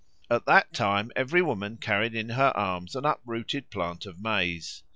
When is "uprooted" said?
3.05-3.69